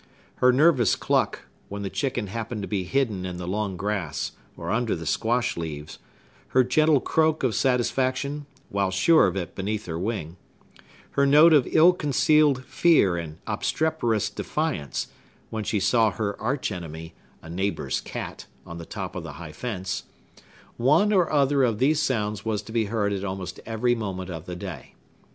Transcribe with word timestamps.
Her 0.37 0.51
nervous 0.51 0.95
cluck, 0.95 1.43
when 1.69 1.83
the 1.83 1.89
chicken 1.91 2.25
happened 2.25 2.63
to 2.63 2.67
be 2.67 2.85
hidden 2.85 3.23
in 3.23 3.37
the 3.37 3.47
long 3.47 3.77
grass 3.77 4.31
or 4.57 4.71
under 4.71 4.95
the 4.95 5.05
squash 5.05 5.55
leaves; 5.55 5.99
her 6.47 6.63
gentle 6.63 6.99
croak 6.99 7.43
of 7.43 7.53
satisfaction, 7.53 8.47
while 8.69 8.89
sure 8.89 9.27
of 9.27 9.35
it 9.37 9.53
beneath 9.53 9.85
her 9.85 9.99
wing; 9.99 10.37
her 11.11 11.27
note 11.27 11.53
of 11.53 11.67
ill 11.69 11.93
concealed 11.93 12.63
fear 12.65 13.15
and 13.15 13.37
obstreperous 13.45 14.31
defiance, 14.31 15.09
when 15.51 15.63
she 15.63 15.79
saw 15.79 16.09
her 16.09 16.35
arch 16.41 16.71
enemy, 16.71 17.13
a 17.43 17.47
neighbor's 17.51 18.01
cat, 18.01 18.47
on 18.65 18.79
the 18.79 18.85
top 18.87 19.15
of 19.15 19.21
the 19.21 19.33
high 19.33 19.53
fence,—one 19.53 21.13
or 21.13 21.31
other 21.31 21.61
of 21.61 21.77
these 21.77 21.99
sounds 22.01 22.43
was 22.43 22.63
to 22.63 22.71
be 22.71 22.85
heard 22.85 23.13
at 23.13 23.23
almost 23.23 23.59
every 23.67 23.93
moment 23.93 24.31
of 24.31 24.47
the 24.47 24.55
day. 24.55 24.95